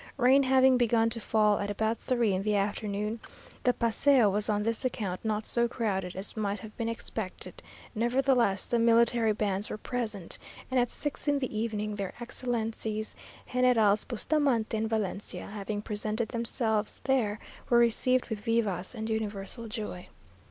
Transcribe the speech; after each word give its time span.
Rain 0.17 0.41
having 0.41 0.77
begun 0.77 1.11
to 1.11 1.19
fall 1.19 1.59
at 1.59 1.69
about 1.69 1.95
three 1.99 2.33
in 2.33 2.41
the 2.41 2.55
afternoon, 2.55 3.19
the 3.63 3.71
paseo 3.71 4.31
was 4.31 4.49
on 4.49 4.63
this 4.63 4.83
account 4.83 5.23
not 5.23 5.45
so 5.45 5.67
crowded 5.67 6.15
as 6.15 6.35
might 6.35 6.57
have 6.57 6.75
been 6.75 6.89
expected; 6.89 7.61
nevertheless, 7.93 8.65
the 8.65 8.79
military 8.79 9.31
bands 9.31 9.69
were 9.69 9.77
present, 9.77 10.39
and 10.71 10.79
at 10.79 10.89
six 10.89 11.27
in 11.27 11.37
the 11.37 11.55
evening 11.55 11.93
their 11.97 12.13
Excellencies 12.19 13.15
Generals 13.53 14.03
Bustamante 14.03 14.75
and 14.75 14.89
Valencia 14.89 15.45
having 15.45 15.83
presented 15.83 16.29
themselves 16.29 16.99
there, 17.03 17.37
were 17.69 17.77
received 17.77 18.29
with 18.29 18.39
vivas 18.39 18.95
and 18.95 19.07
universal 19.07 19.67
joy. 19.67 20.07